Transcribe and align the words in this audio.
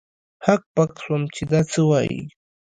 هک 0.45 0.61
پک 0.75 0.91
سوم 1.03 1.23
چې 1.35 1.43
دا 1.51 1.59
څه 1.71 1.79
وايي. 1.89 2.21